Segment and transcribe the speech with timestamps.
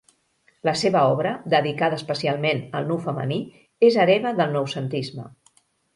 [0.67, 3.37] La seva obra, dedicada especialment al nu femení,
[3.91, 5.29] és hereva del noucentisme.